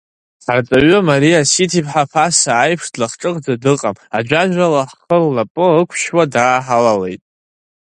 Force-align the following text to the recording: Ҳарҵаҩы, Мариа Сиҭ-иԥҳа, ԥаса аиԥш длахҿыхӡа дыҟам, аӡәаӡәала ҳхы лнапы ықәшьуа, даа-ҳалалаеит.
Ҳарҵаҩы, 0.45 0.97
Мариа 1.07 1.41
Сиҭ-иԥҳа, 1.51 2.03
ԥаса 2.11 2.51
аиԥш 2.63 2.85
длахҿыхӡа 2.93 3.53
дыҟам, 3.63 3.95
аӡәаӡәала 4.17 4.81
ҳхы 4.89 5.17
лнапы 5.23 5.65
ықәшьуа, 5.79 6.23
даа-ҳалалаеит. 6.33 7.21